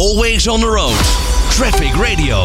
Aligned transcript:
Always 0.00 0.48
on 0.48 0.60
the 0.60 0.66
road. 0.66 0.96
Traffic 1.50 1.92
Radio. 1.92 2.44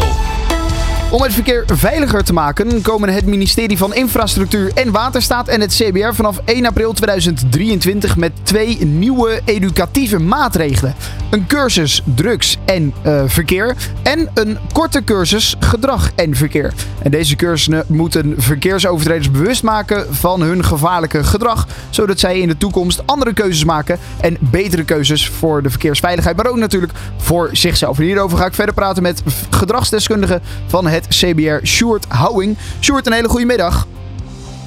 Om 1.12 1.22
het 1.22 1.34
verkeer 1.34 1.64
veiliger 1.74 2.24
te 2.24 2.34
maken 2.34 2.82
komen 2.82 3.10
het 3.10 3.26
ministerie 3.26 3.78
van 3.78 3.94
Infrastructuur 3.94 4.72
en 4.74 4.92
Waterstaat 4.92 5.48
en 5.48 5.62
het 5.62 5.74
CBR 5.74 6.14
vanaf 6.14 6.42
1 6.46 6.66
april 6.66 6.94
2023 6.94 8.18
met 8.18 8.32
twee 8.44 8.86
nieuwe 8.86 9.42
educatieve 9.46 10.20
maatregelen. 10.20 10.96
Een 11.30 11.48
cursus 11.48 12.02
drugs 12.16 12.55
en 12.66 12.94
eh, 13.02 13.24
verkeer 13.26 13.76
en 14.04 14.30
een 14.34 14.58
korte 14.74 15.04
cursus 15.04 15.56
gedrag 15.60 16.12
en 16.16 16.36
verkeer. 16.36 16.74
En 17.02 17.12
deze 17.12 17.36
cursussen 17.36 17.84
moeten 17.88 18.34
verkeersovertreders 18.38 19.32
bewust 19.32 19.64
maken 19.64 20.16
van 20.16 20.42
hun 20.42 20.64
gevaarlijke 20.64 21.24
gedrag, 21.24 21.68
zodat 21.90 22.20
zij 22.20 22.40
in 22.40 22.48
de 22.48 22.58
toekomst 22.58 23.02
andere 23.06 23.34
keuzes 23.34 23.64
maken 23.64 24.00
en 24.22 24.38
betere 24.40 24.84
keuzes 24.84 25.30
voor 25.30 25.64
de 25.64 25.70
verkeersveiligheid, 25.70 26.36
maar 26.36 26.48
ook 26.48 26.58
natuurlijk 26.58 26.94
voor 27.18 27.50
zichzelf. 27.52 27.98
En 27.98 28.04
hierover 28.04 28.38
ga 28.38 28.46
ik 28.46 28.54
verder 28.54 28.74
praten 28.74 29.04
met 29.04 29.24
gedragsdeskundige 29.50 30.42
van 30.68 30.88
het 30.88 31.08
CBR, 31.08 31.66
Sjoerd 31.66 32.06
Houwing. 32.08 32.58
Sjoerd, 32.80 33.08
een 33.08 33.14
hele 33.14 33.30
goede 33.30 33.46
middag. 33.46 33.88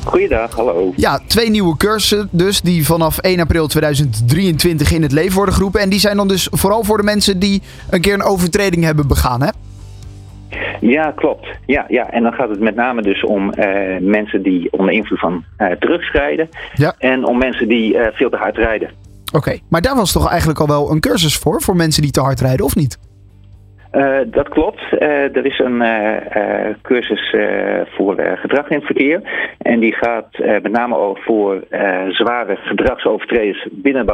Goeiedag, 0.04 0.54
hallo. 0.54 0.92
Ja, 0.96 1.20
twee 1.26 1.50
nieuwe 1.50 1.76
cursussen 1.76 2.28
dus, 2.30 2.60
die 2.60 2.86
vanaf 2.86 3.18
1 3.18 3.40
april 3.40 3.66
2023 3.66 4.92
in 4.92 5.02
het 5.02 5.12
leven 5.12 5.36
worden 5.36 5.54
geroepen. 5.54 5.80
En 5.80 5.88
die 5.88 5.98
zijn 5.98 6.16
dan 6.16 6.28
dus 6.28 6.48
vooral 6.50 6.84
voor 6.84 6.96
de 6.96 7.02
mensen 7.02 7.38
die 7.38 7.62
een 7.90 8.00
keer 8.00 8.14
een 8.14 8.22
overtreding 8.22 8.84
hebben 8.84 9.08
begaan, 9.08 9.42
hè? 9.42 9.48
Ja, 10.80 11.10
klopt. 11.10 11.46
Ja, 11.66 11.84
ja. 11.88 12.10
En 12.10 12.22
dan 12.22 12.32
gaat 12.32 12.48
het 12.48 12.60
met 12.60 12.74
name 12.74 13.02
dus 13.02 13.24
om 13.24 13.52
eh, 13.52 14.00
mensen 14.00 14.42
die 14.42 14.72
onder 14.72 14.94
invloed 14.94 15.18
van 15.18 15.44
uh, 15.58 15.70
drugs 15.70 16.12
rijden. 16.12 16.48
Ja. 16.74 16.94
En 16.98 17.24
om 17.24 17.38
mensen 17.38 17.68
die 17.68 17.94
uh, 17.94 18.06
veel 18.12 18.30
te 18.30 18.36
hard 18.36 18.56
rijden. 18.56 18.90
Oké, 19.32 19.58
maar 19.68 19.80
daar 19.80 19.96
was 19.96 20.12
toch 20.12 20.28
eigenlijk 20.28 20.60
al 20.60 20.66
wel 20.66 20.90
een 20.90 21.00
cursus 21.00 21.36
voor, 21.36 21.62
voor 21.62 21.76
mensen 21.76 22.02
die 22.02 22.10
te 22.10 22.20
hard 22.20 22.40
rijden, 22.40 22.64
of 22.64 22.74
niet? 22.74 22.98
Uh, 23.98 24.18
dat 24.26 24.48
klopt. 24.48 24.80
Uh, 24.92 25.36
er 25.36 25.46
is 25.46 25.58
een 25.58 25.82
uh, 25.82 26.74
cursus 26.82 27.34
voor 27.88 28.14
gedrag 28.34 28.68
in 28.68 28.76
het 28.76 28.84
verkeer. 28.84 29.20
En 29.58 29.80
die 29.80 29.94
gaat 29.94 30.38
met 30.38 30.70
name 30.70 30.96
over 30.96 31.22
voor 31.22 31.62
zware 32.08 32.56
gedragsovertreders 32.56 33.66
binnen 33.70 34.06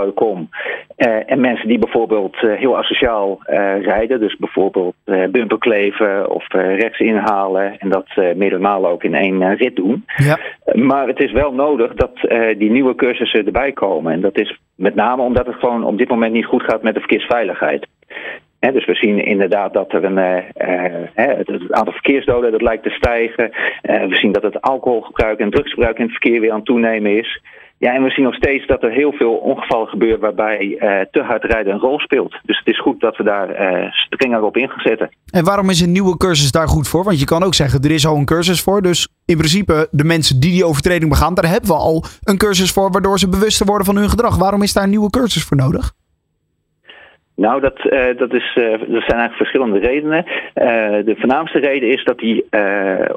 en 1.27 1.40
mensen 1.40 1.68
die 1.68 1.78
bijvoorbeeld 1.78 2.36
heel 2.36 2.77
asociaal 2.77 3.38
rijden. 3.82 4.20
Dus 4.20 4.36
bijvoorbeeld 4.36 4.94
bumperkleven 5.05 6.30
of 6.30 6.46
rechts 6.52 6.98
inhalen. 6.98 7.78
En 7.78 7.88
dat 7.88 8.06
meerdere 8.16 8.58
ook 8.88 9.05
in 9.05 9.14
één 9.14 9.56
rit 9.56 9.77
doen. 9.77 10.05
Ja. 10.16 10.38
maar 10.72 11.06
het 11.06 11.20
is 11.20 11.32
wel 11.32 11.52
nodig 11.52 11.94
dat 11.94 12.18
die 12.58 12.70
nieuwe 12.70 12.94
cursussen 12.94 13.46
erbij 13.46 13.72
komen. 13.72 14.12
En 14.12 14.20
dat 14.20 14.38
is 14.38 14.58
met 14.74 14.94
name 14.94 15.22
omdat 15.22 15.46
het 15.46 15.56
gewoon 15.56 15.84
op 15.84 15.98
dit 15.98 16.08
moment 16.08 16.32
niet 16.32 16.46
goed 16.46 16.62
gaat 16.62 16.82
met 16.82 16.94
de 16.94 17.00
verkeersveiligheid. 17.00 17.86
Dus 18.72 18.86
we 18.86 18.94
zien 18.94 19.24
inderdaad 19.24 19.72
dat 19.72 19.92
er 19.92 20.04
een, 20.04 20.18
uh, 20.18 20.36
uh, 20.36 21.36
het, 21.36 21.72
aantal 21.72 21.92
verkeersdoden 21.92 22.52
dat 22.52 22.62
lijkt 22.62 22.82
te 22.82 22.90
stijgen. 22.90 23.50
Uh, 23.82 24.06
we 24.06 24.16
zien 24.16 24.32
dat 24.32 24.42
het 24.42 24.60
alcoholgebruik 24.60 25.38
en 25.38 25.50
drugsgebruik 25.50 25.98
in 25.98 26.04
het 26.04 26.16
verkeer 26.16 26.40
weer 26.40 26.50
aan 26.50 26.56
het 26.56 26.66
toenemen 26.66 27.18
is. 27.18 27.42
Ja, 27.78 27.94
en 27.94 28.02
we 28.02 28.10
zien 28.10 28.24
nog 28.24 28.34
steeds 28.34 28.66
dat 28.66 28.82
er 28.82 28.90
heel 28.90 29.12
veel 29.12 29.34
ongevallen 29.34 29.88
gebeuren 29.88 30.20
waarbij 30.20 30.76
te 31.10 31.22
hard 31.22 31.44
rijden 31.44 31.72
een 31.72 31.78
rol 31.78 31.98
speelt. 31.98 32.38
Dus 32.42 32.58
het 32.58 32.66
is 32.66 32.80
goed 32.80 33.00
dat 33.00 33.16
we 33.16 33.22
daar 33.22 33.48
strenger 33.90 34.42
op 34.42 34.56
in 34.56 34.68
gaan. 34.68 35.08
En 35.30 35.44
waarom 35.44 35.70
is 35.70 35.80
een 35.80 35.92
nieuwe 35.92 36.16
cursus 36.16 36.50
daar 36.50 36.68
goed 36.68 36.88
voor? 36.88 37.04
Want 37.04 37.20
je 37.20 37.24
kan 37.24 37.42
ook 37.42 37.54
zeggen, 37.54 37.80
er 37.80 37.90
is 37.90 38.06
al 38.06 38.16
een 38.16 38.24
cursus 38.24 38.62
voor. 38.62 38.82
Dus 38.82 39.08
in 39.24 39.36
principe, 39.36 39.88
de 39.90 40.04
mensen 40.04 40.40
die 40.40 40.50
die 40.50 40.64
overtreding 40.64 41.10
begaan, 41.10 41.34
daar 41.34 41.50
hebben 41.50 41.70
we 41.70 41.76
al 41.76 42.04
een 42.22 42.38
cursus 42.38 42.72
voor, 42.72 42.90
waardoor 42.90 43.18
ze 43.18 43.28
bewuster 43.28 43.66
worden 43.66 43.86
van 43.86 43.96
hun 43.96 44.10
gedrag. 44.10 44.36
Waarom 44.36 44.62
is 44.62 44.72
daar 44.72 44.84
een 44.84 44.90
nieuwe 44.90 45.10
cursus 45.10 45.44
voor 45.44 45.56
nodig? 45.56 45.92
Nou, 47.36 47.60
dat, 47.60 47.84
uh, 47.84 48.16
dat, 48.16 48.34
is, 48.34 48.56
uh, 48.58 48.70
dat 48.70 48.80
zijn 48.80 49.18
eigenlijk 49.18 49.36
verschillende 49.36 49.78
redenen. 49.78 50.24
Uh, 50.27 51.04
de 51.04 51.14
voornaamste 51.18 51.58
reden 51.58 51.88
is 51.88 52.04
dat 52.04 52.18
die 52.18 52.46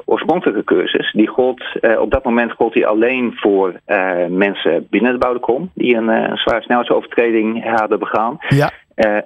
oorspronkelijke 0.04 0.64
cursus, 0.64 1.12
die 1.12 1.26
gold, 1.26 1.62
op 1.98 2.10
dat 2.10 2.24
moment 2.24 2.52
gold 2.52 2.72
die 2.72 2.86
alleen 2.86 3.32
voor 3.36 3.80
mensen 4.28 4.86
binnen 4.90 5.12
de 5.12 5.18
bouwdekom, 5.18 5.70
die 5.74 5.96
een, 5.96 6.36
zware 6.36 6.62
snelheidsovertreding 6.62 7.64
hadden 7.78 7.98
begaan. 7.98 8.38
Ja. 8.48 8.70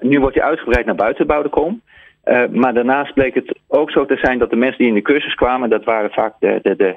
nu 0.00 0.20
wordt 0.20 0.34
die 0.34 0.44
uitgebreid 0.44 0.86
naar 0.86 0.94
buiten 0.94 1.26
de 1.26 1.32
bouwdekom. 1.32 1.80
maar 2.50 2.74
daarnaast 2.74 3.14
bleek 3.14 3.34
het 3.34 3.58
ook 3.68 3.90
zo 3.90 4.06
te 4.06 4.16
zijn 4.16 4.38
dat 4.38 4.50
de 4.50 4.56
mensen 4.56 4.78
die 4.78 4.88
in 4.88 4.94
de 4.94 5.02
cursus 5.02 5.34
kwamen, 5.34 5.70
dat 5.70 5.84
waren 5.84 6.10
vaak 6.10 6.34
de, 6.38 6.58
de, 6.62 6.76
de 6.76 6.96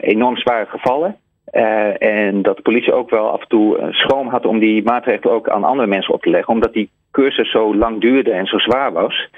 enorm 0.00 0.36
zware 0.36 0.66
gevallen. 0.66 1.16
Uh, 1.52 2.02
en 2.02 2.42
dat 2.42 2.56
de 2.56 2.62
politie 2.62 2.92
ook 2.92 3.10
wel 3.10 3.30
af 3.30 3.40
en 3.40 3.48
toe 3.48 3.88
schroom 3.90 4.28
had 4.28 4.46
om 4.46 4.58
die 4.58 4.82
maatregelen 4.82 5.34
ook 5.34 5.48
aan 5.48 5.64
andere 5.64 5.88
mensen 5.88 6.14
op 6.14 6.22
te 6.22 6.30
leggen. 6.30 6.54
Omdat 6.54 6.72
die 6.72 6.90
cursus 7.10 7.50
zo 7.50 7.76
lang 7.76 8.00
duurde 8.00 8.32
en 8.32 8.46
zo 8.46 8.58
zwaar 8.58 8.92
was. 8.92 9.28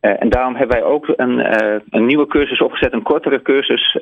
Uh, 0.00 0.22
en 0.22 0.28
daarom 0.28 0.56
hebben 0.56 0.76
wij 0.76 0.86
ook 0.86 1.12
een, 1.16 1.38
een 1.90 2.06
nieuwe 2.06 2.26
cursus 2.26 2.60
opgezet, 2.60 2.92
een 2.92 3.02
kortere 3.02 3.42
cursus 3.42 3.98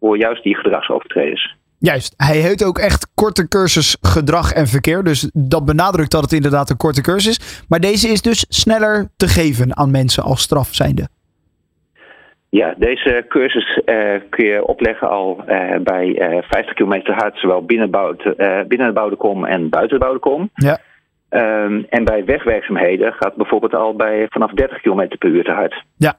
voor 0.00 0.18
juist 0.18 0.42
die 0.42 0.56
gedragsovertreders. 0.56 1.56
Juist, 1.78 2.14
hij 2.16 2.36
heet 2.36 2.64
ook 2.64 2.78
echt 2.78 3.10
korte 3.14 3.48
cursus 3.48 3.96
gedrag 4.00 4.52
en 4.52 4.66
verkeer. 4.66 5.04
Dus 5.04 5.30
dat 5.32 5.64
benadrukt 5.64 6.10
dat 6.10 6.22
het 6.22 6.32
inderdaad 6.32 6.70
een 6.70 6.76
korte 6.76 7.00
cursus 7.00 7.38
is. 7.38 7.64
Maar 7.68 7.80
deze 7.80 8.08
is 8.08 8.22
dus 8.22 8.46
sneller 8.48 9.08
te 9.16 9.28
geven 9.28 9.76
aan 9.76 9.90
mensen 9.90 10.22
als 10.22 10.42
straf 10.42 10.68
zijnde. 10.70 11.08
Ja, 12.58 12.74
deze 12.76 13.24
cursus 13.28 13.80
uh, 13.84 14.14
kun 14.30 14.44
je 14.44 14.66
opleggen 14.66 15.10
al 15.10 15.44
uh, 15.48 15.76
bij 15.82 16.06
uh, 16.06 16.42
50 16.42 16.74
km 16.74 17.12
hard, 17.12 17.38
zowel 17.38 17.64
binnen, 17.64 17.90
de 18.68 18.90
bouwdekom 18.94 19.44
en 19.44 19.68
buiten 19.68 19.98
de 19.98 20.04
bouwdekom. 20.04 20.50
Ja. 20.54 20.78
Um, 21.30 21.86
en 21.88 22.04
bij 22.04 22.24
wegwerkzaamheden 22.24 23.12
gaat 23.12 23.34
bijvoorbeeld 23.34 23.74
al 23.74 23.96
bij 23.96 24.26
vanaf 24.28 24.50
30 24.50 24.80
km 24.80 25.08
per 25.18 25.28
uur 25.28 25.44
te 25.44 25.50
hard. 25.50 25.84
Ja. 25.96 26.14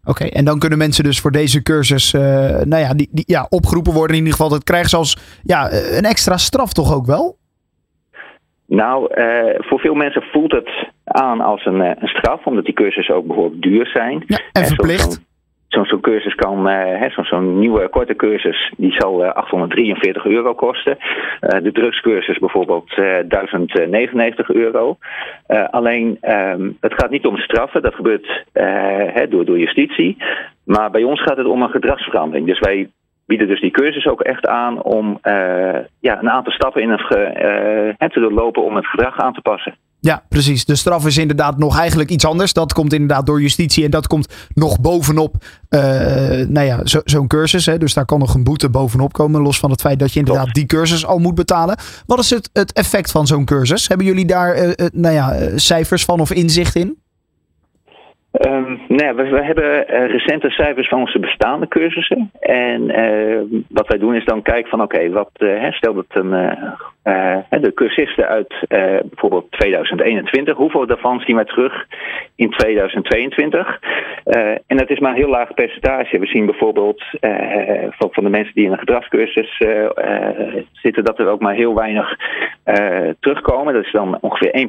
Oké, 0.00 0.10
okay, 0.10 0.28
en 0.28 0.44
dan 0.44 0.58
kunnen 0.58 0.78
mensen 0.78 1.04
dus 1.04 1.20
voor 1.20 1.30
deze 1.30 1.62
cursus 1.62 2.12
nou 2.12 2.76
ja, 2.76 2.94
die, 2.94 3.08
die, 3.10 3.24
ja, 3.26 3.46
opgeroepen 3.48 3.92
worden. 3.92 4.16
In 4.16 4.22
ieder 4.22 4.36
geval, 4.36 4.50
dat 4.50 4.64
krijgen 4.64 4.88
ze 4.88 4.96
als 4.96 5.40
ja, 5.42 5.72
een 5.72 6.04
extra 6.04 6.36
straf 6.36 6.72
toch 6.72 6.94
ook 6.94 7.06
wel? 7.06 7.36
Nou, 8.66 9.10
voor 9.56 9.78
veel 9.78 9.94
mensen 9.94 10.22
voelt 10.22 10.52
het 10.52 10.70
aan 11.04 11.40
als 11.40 11.64
een, 11.64 11.80
een 11.80 12.08
straf, 12.08 12.46
omdat 12.46 12.64
die 12.64 12.74
cursussen 12.74 13.14
ook 13.14 13.26
behoorlijk 13.26 13.62
duur 13.62 13.86
zijn. 13.86 14.24
Ja, 14.26 14.40
en 14.52 14.64
verplicht 14.66 15.28
zo'n 15.70 15.84
zo 15.84 16.00
cursus 16.00 16.34
kan, 16.34 16.68
uh, 16.68 17.10
zo'n 17.10 17.24
zo 17.24 17.40
nieuwe 17.40 17.88
korte 17.88 18.14
cursus, 18.14 18.72
die 18.76 18.92
zal 18.92 19.24
uh, 19.24 19.32
843 19.32 20.24
euro 20.24 20.54
kosten. 20.54 20.96
Uh, 20.98 21.62
de 21.62 21.72
drugscursus 21.72 22.38
bijvoorbeeld 22.38 22.94
1099 23.28 24.50
euro. 24.50 24.98
alleen, 25.70 26.18
um, 26.22 26.76
het 26.80 26.94
gaat 26.94 27.10
niet 27.10 27.26
om 27.26 27.36
straffen, 27.36 27.82
dat 27.82 27.94
gebeurt 27.94 28.44
hè, 28.52 29.28
door, 29.28 29.44
door 29.44 29.58
justitie. 29.58 30.16
Maar 30.64 30.90
bij 30.90 31.02
ons 31.02 31.22
gaat 31.22 31.36
het 31.36 31.46
om 31.46 31.62
een 31.62 31.70
gedragsverandering. 31.70 32.46
Dus 32.46 32.58
wij 32.58 32.88
bieden 33.26 33.48
dus 33.48 33.60
die 33.60 33.70
cursus 33.70 34.06
ook 34.06 34.20
echt 34.20 34.46
aan 34.46 34.82
om 34.82 35.18
ja, 36.00 36.20
een 36.20 36.30
aantal 36.30 36.52
stappen 36.52 36.82
in 36.82 36.90
het 36.90 38.12
te 38.12 38.20
doorlopen 38.20 38.62
om 38.62 38.76
het 38.76 38.86
gedrag 38.86 39.18
aan 39.18 39.32
te 39.32 39.40
passen. 39.40 39.74
Ja, 40.00 40.24
precies. 40.28 40.64
De 40.64 40.74
straf 40.74 41.06
is 41.06 41.16
inderdaad 41.16 41.58
nog 41.58 41.78
eigenlijk 41.78 42.10
iets 42.10 42.24
anders. 42.24 42.52
Dat 42.52 42.72
komt 42.72 42.92
inderdaad 42.92 43.26
door 43.26 43.42
justitie 43.42 43.84
en 43.84 43.90
dat 43.90 44.06
komt 44.06 44.34
nog 44.54 44.80
bovenop 44.80 45.44
uh, 45.70 45.80
nou 46.48 46.60
ja, 46.60 46.80
zo'n 46.84 47.02
zo 47.04 47.26
cursus. 47.26 47.66
Hè. 47.66 47.78
Dus 47.78 47.94
daar 47.94 48.04
kan 48.04 48.18
nog 48.18 48.34
een 48.34 48.44
boete 48.44 48.68
bovenop 48.68 49.12
komen, 49.12 49.42
los 49.42 49.58
van 49.58 49.70
het 49.70 49.80
feit 49.80 49.98
dat 49.98 50.12
je 50.12 50.18
inderdaad 50.18 50.54
die 50.54 50.66
cursus 50.66 51.06
al 51.06 51.18
moet 51.18 51.34
betalen. 51.34 51.76
Wat 52.06 52.18
is 52.18 52.30
het, 52.30 52.50
het 52.52 52.72
effect 52.72 53.10
van 53.10 53.26
zo'n 53.26 53.44
cursus? 53.44 53.88
Hebben 53.88 54.06
jullie 54.06 54.26
daar 54.26 54.56
uh, 54.56 54.68
uh, 54.68 54.86
nou 54.92 55.14
ja, 55.14 55.58
cijfers 55.58 56.04
van 56.04 56.20
of 56.20 56.32
inzicht 56.32 56.76
in? 56.76 56.98
Um, 58.32 58.80
nou 58.88 59.14
we, 59.16 59.42
hebben 59.42 59.64
uh, 59.64 60.10
recente 60.10 60.50
cijfers 60.50 60.88
van 60.88 61.00
onze 61.00 61.18
bestaande 61.18 61.68
cursussen. 61.68 62.30
En 62.40 62.82
uh, 62.82 63.62
wat 63.68 63.88
wij 63.88 63.98
doen 63.98 64.14
is 64.14 64.24
dan 64.24 64.42
kijken 64.42 64.70
van 64.70 64.82
oké, 64.82 65.10
wat 65.10 65.30
uh, 65.38 65.72
stel 65.72 65.94
dat 65.94 66.04
een, 66.08 66.30
de 67.60 67.72
cursisten 67.74 68.28
uit 68.28 68.54
bijvoorbeeld 69.04 69.50
2021, 69.50 70.56
hoeveel 70.56 70.86
daarvan 70.86 71.20
zien 71.20 71.36
wij 71.36 71.44
terug 71.44 71.86
in 72.34 72.50
2022? 72.50 73.78
en 74.66 74.76
dat 74.76 74.90
is 74.90 74.98
maar 74.98 75.10
een 75.10 75.16
heel 75.16 75.28
laag 75.28 75.54
percentage. 75.54 76.18
We 76.18 76.26
zien 76.26 76.46
bijvoorbeeld 76.46 77.04
van, 77.90 78.08
van, 78.10 78.24
de 78.24 78.30
mensen 78.30 78.54
die 78.54 78.64
in 78.64 78.72
een 78.72 78.78
gedragscursus 78.78 79.62
zitten, 80.72 81.04
dat 81.04 81.18
er 81.18 81.28
ook 81.28 81.40
maar 81.40 81.54
heel 81.54 81.74
weinig 81.74 82.16
terugkomen. 83.20 83.74
Dat 83.74 83.84
is 83.84 83.92
dan 83.92 84.18
ongeveer 84.20 84.68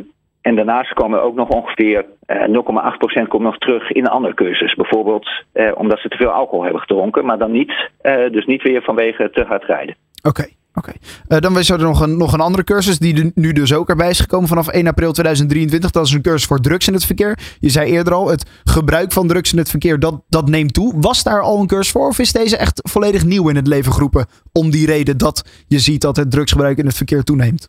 1%. 0.00 0.10
En 0.42 0.56
daarnaast 0.56 0.92
komen 0.92 1.22
ook 1.22 1.34
nog 1.34 1.48
ongeveer 1.48 2.04
uh, 2.26 3.22
0,8% 3.22 3.28
komt 3.28 3.42
nog 3.42 3.58
terug 3.58 3.90
in 3.90 4.04
een 4.04 4.10
andere 4.10 4.34
cursus. 4.34 4.74
Bijvoorbeeld 4.74 5.28
uh, 5.54 5.70
omdat 5.74 5.98
ze 5.98 6.08
te 6.08 6.16
veel 6.16 6.30
alcohol 6.30 6.62
hebben 6.62 6.80
gedronken, 6.80 7.24
maar 7.24 7.38
dan 7.38 7.52
niet, 7.52 7.72
uh, 8.02 8.30
dus 8.30 8.46
niet 8.46 8.62
weer 8.62 8.82
vanwege 8.82 9.30
te 9.30 9.44
hard 9.44 9.64
rijden. 9.64 9.96
Oké. 10.22 10.44
Oké, 10.74 10.92
dan 11.40 11.58
is 11.58 11.70
er 11.70 11.78
nog 11.78 12.00
een, 12.00 12.16
nog 12.16 12.32
een 12.32 12.40
andere 12.40 12.64
cursus 12.64 12.98
die 12.98 13.32
nu 13.34 13.52
dus 13.52 13.74
ook 13.74 13.88
erbij 13.88 14.10
is 14.10 14.20
gekomen 14.20 14.48
vanaf 14.48 14.68
1 14.68 14.86
april 14.86 15.12
2023. 15.12 15.90
Dat 15.90 16.06
is 16.06 16.12
een 16.12 16.22
cursus 16.22 16.46
voor 16.46 16.60
drugs 16.60 16.86
in 16.86 16.94
het 16.94 17.04
verkeer. 17.04 17.38
Je 17.58 17.68
zei 17.68 17.90
eerder 17.90 18.12
al, 18.12 18.28
het 18.28 18.60
gebruik 18.64 19.12
van 19.12 19.28
drugs 19.28 19.52
in 19.52 19.58
het 19.58 19.70
verkeer, 19.70 19.98
dat, 19.98 20.22
dat 20.28 20.48
neemt 20.48 20.74
toe. 20.74 20.94
Was 21.00 21.22
daar 21.22 21.40
al 21.40 21.60
een 21.60 21.66
cursus 21.66 21.92
voor 21.92 22.08
of 22.08 22.18
is 22.18 22.32
deze 22.32 22.56
echt 22.56 22.80
volledig 22.90 23.24
nieuw 23.24 23.48
in 23.48 23.56
het 23.56 23.66
leven 23.66 23.92
geroepen? 23.92 24.26
Om 24.52 24.70
die 24.70 24.86
reden 24.86 25.18
dat 25.18 25.64
je 25.66 25.78
ziet 25.78 26.00
dat 26.00 26.16
het 26.16 26.30
drugsgebruik 26.30 26.78
in 26.78 26.86
het 26.86 26.96
verkeer 26.96 27.22
toeneemt? 27.22 27.68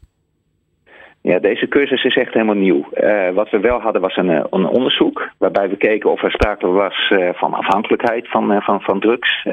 Ja, 1.23 1.39
deze 1.39 1.67
cursus 1.67 2.03
is 2.03 2.15
echt 2.15 2.33
helemaal 2.33 2.55
nieuw. 2.55 2.85
Uh, 2.93 3.29
wat 3.29 3.49
we 3.49 3.59
wel 3.59 3.79
hadden 3.79 4.01
was 4.01 4.17
een, 4.17 4.29
een, 4.29 4.65
onderzoek 4.65 5.29
waarbij 5.37 5.69
we 5.69 5.77
keken 5.77 6.11
of 6.11 6.23
er 6.23 6.31
sprake 6.31 6.67
was 6.67 7.09
uh, 7.09 7.29
van 7.33 7.53
afhankelijkheid 7.53 8.29
van, 8.29 8.61
van, 8.61 8.81
van 8.81 8.99
drugs. 8.99 9.47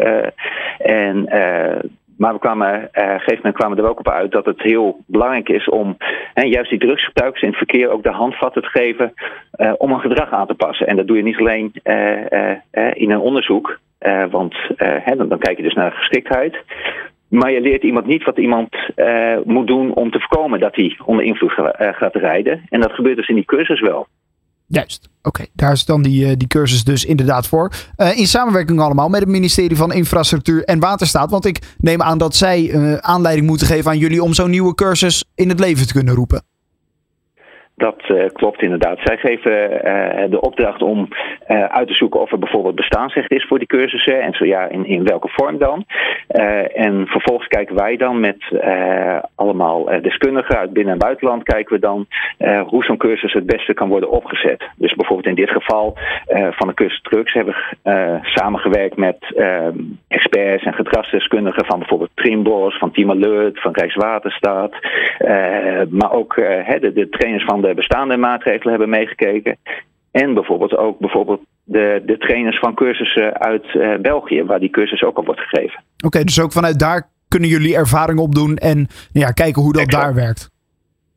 en 0.79 1.29
maar 2.17 2.33
we 2.33 2.39
kwamen, 2.39 2.75
op 2.75 2.89
een 2.93 3.03
gegeven 3.03 3.37
moment 3.37 3.55
kwamen 3.55 3.77
we 3.77 3.83
er 3.83 3.89
ook 3.89 3.99
op 3.99 4.09
uit 4.09 4.33
dat 4.33 4.45
het 4.45 4.63
heel 4.63 4.99
belangrijk 5.07 5.49
is 5.49 5.69
om 5.69 5.97
hè, 6.35 6.43
juist 6.43 6.71
die 6.71 6.79
drugsgebruikers 6.79 7.43
in 7.43 7.49
het 7.49 7.57
verkeer 7.57 7.91
ook 7.91 8.03
de 8.03 8.11
handvatten 8.11 8.63
te 8.63 8.69
geven 8.69 9.15
om 9.77 9.93
een 9.93 10.01
gedrag 10.01 10.33
aan 10.33 10.47
te 10.47 10.55
passen. 10.55 10.87
En 10.87 10.97
dat 10.97 11.07
doe 11.07 11.17
je 11.17 11.23
niet 11.23 11.39
alleen 11.39 11.73
in 12.93 13.11
een 13.11 13.21
onderzoek, 13.21 13.79
want 14.31 14.55
hè, 14.77 15.17
dan, 15.17 15.29
dan, 15.29 15.39
kijk 15.39 15.57
je 15.57 15.63
dus 15.63 15.75
naar 15.75 15.93
geschiktheid. 15.93 16.57
Maar 17.31 17.53
je 17.53 17.61
leert 17.61 17.83
iemand 17.83 18.07
niet 18.07 18.25
wat 18.25 18.39
iemand 18.39 18.69
moet 19.45 19.67
doen 19.67 19.95
om 19.95 20.11
te 20.11 20.19
voorkomen 20.19 20.61
dat 20.61 20.75
hij 20.75 20.99
onder 21.05 21.25
invloed 21.25 21.53
gaat 21.77 22.15
rijden. 22.15 22.63
En 22.69 22.81
dat 22.81 22.93
gebeurt 22.93 23.17
dus 23.17 23.29
in 23.29 23.35
die 23.35 23.45
cursus 23.45 23.81
wel. 23.81 24.07
Juist. 24.73 25.09
Oké, 25.23 25.47
daar 25.53 25.73
is 25.73 25.85
dan 25.85 26.03
die, 26.03 26.27
eh, 26.27 26.33
die 26.37 26.49
cursus 26.49 26.85
dus 26.85 27.05
inderdaad 27.05 27.47
voor. 27.47 27.73
Uh, 27.97 28.19
in 28.19 28.27
samenwerking 28.27 28.81
allemaal 28.81 29.09
met 29.09 29.21
het 29.21 29.29
ministerie 29.29 29.77
van 29.77 29.93
Infrastructuur 29.93 30.65
en 30.65 30.81
Waterstaat. 30.81 31.31
Want 31.31 31.45
ik 31.47 31.75
neem 31.79 32.03
aan 32.03 32.19
dat 32.19 32.35
zij 32.35 32.63
uh, 32.63 32.95
aanleiding 32.95 33.47
moeten 33.47 33.67
geven 33.67 33.91
aan 33.91 33.99
jullie 33.99 34.23
om 34.23 34.33
zo'n 34.33 34.51
nieuwe 34.51 34.75
cursus 34.75 35.25
in 35.35 35.49
het 35.49 35.61
leven 35.61 35.87
te 35.87 35.93
kunnen 35.93 36.15
roepen. 36.15 36.43
Dat 37.77 38.09
uh, 38.09 38.25
klopt 38.33 38.63
inderdaad. 38.63 38.99
Zij 39.03 39.17
geven 39.17 39.53
uh, 39.53 40.31
de 40.31 40.41
opdracht 40.41 40.83
om 40.83 41.09
uh, 41.49 41.65
uit 41.65 41.89
te 41.89 41.95
zoeken 41.95 42.21
of 42.21 42.33
er 42.33 42.39
bijvoorbeeld 42.39 42.75
bestaansrecht 42.75 43.31
is 43.31 43.47
voor 43.47 43.59
die 43.59 43.67
cursussen. 43.67 44.23
En 44.23 44.33
zo 44.33 44.45
ja, 44.45 44.69
in, 44.69 44.87
in 44.87 45.05
welke 45.05 45.29
vorm 45.29 45.59
dan. 45.59 45.85
en 46.75 47.07
vervolgens 47.07 47.49
kijken 47.49 47.77
wij 47.77 47.97
dan 47.97 48.21
met 48.21 48.37
allemaal 49.35 49.85
deskundigen 49.85 50.59
uit 50.59 50.73
binnen- 50.73 50.93
en 50.93 50.99
buitenland. 50.99 51.43
Kijken 51.43 51.75
we 51.75 51.81
dan 51.81 52.07
hoe 52.67 52.85
zo'n 52.85 52.97
cursus 52.97 53.33
het 53.33 53.47
beste 53.47 53.75
kan 53.75 53.89
worden 53.89 54.11
opgezet. 54.11 54.69
Dus 54.77 54.95
bijvoorbeeld 54.95 55.29
in 55.29 55.45
dit 55.45 55.51
geval 55.51 55.97
van 56.51 56.69
de 56.69 56.75
cursus 56.75 57.01
Trucks 57.03 57.33
hebben 57.33 57.55
we 57.83 58.19
samengewerkt 58.23 58.97
met 58.97 59.19
experts 60.09 60.65
en 60.65 60.75
gedragsdeskundigen 60.75 61.67
van 61.67 61.79
bijvoorbeeld 61.79 62.11
Trimbos, 62.15 62.79
van 62.79 62.91
Team 62.91 63.11
Alert, 63.11 63.61
van 63.61 63.73
Rijkswaterstaat. 63.73 64.73
maar 65.91 66.13
ook 66.13 66.35
de 66.35 67.07
trainers 67.11 67.45
van 67.45 67.61
de 67.61 67.70
bestaande 67.75 68.17
maatregelen 68.17 68.71
hebben 68.71 68.89
meegekeken. 68.89 69.57
En 70.11 70.35
bijvoorbeeld 70.35 70.77
ook 70.77 70.99
bijvoorbeeld 70.99 71.41
de, 71.65 72.03
de 72.07 72.19
trainers 72.19 72.59
van 72.59 72.75
cursussen 72.75 73.41
uit 73.41 73.75
uh, 73.75 73.97
België, 73.97 74.45
waar 74.45 74.61
die 74.61 74.71
cursus 74.71 75.03
ook 75.03 75.17
al 75.17 75.25
wordt 75.25 75.41
gegeven. 75.41 75.83
Oké, 76.05 76.25
dus 76.25 76.41
ook 76.41 76.53
vanuit 76.53 76.79
daar 76.79 77.09
kunnen 77.29 77.49
jullie 77.49 77.77
ervaring 77.77 78.19
opdoen 78.19 78.57
en 78.57 78.87
ja, 79.13 79.31
kijken 79.31 79.63
hoe 79.63 79.73
dat 79.73 79.83
exact. 79.83 80.05
daar 80.05 80.15
werkt. 80.15 80.51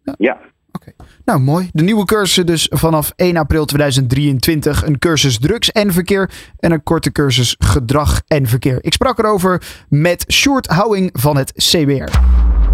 Ja. 0.03 0.13
ja. 0.17 0.38
Oké, 0.71 0.91
nou 1.25 1.39
mooi. 1.39 1.69
De 1.71 1.83
nieuwe 1.83 2.05
cursus 2.05 2.45
dus 2.45 2.67
vanaf 2.71 3.11
1 3.15 3.38
april 3.38 3.65
2023. 3.65 4.85
Een 4.85 5.00
cursus 5.00 5.39
drugs 5.39 5.71
en 5.71 5.91
verkeer 5.91 6.29
en 6.59 6.71
een 6.71 6.83
korte 6.83 7.11
cursus 7.11 7.55
gedrag 7.59 8.21
en 8.27 8.47
verkeer. 8.47 8.77
Ik 8.81 8.94
sprak 8.94 9.19
erover 9.19 9.61
met 9.89 10.25
Sjoerd 10.31 10.67
Houwing 10.67 11.09
van 11.13 11.38
het 11.38 11.51
CBR. 11.51 12.17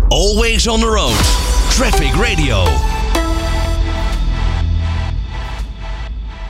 Always 0.07 0.67
on 0.67 0.79
the 0.79 0.85
road. 0.85 1.47
Traffic 1.69 2.11
Radio. 2.11 2.99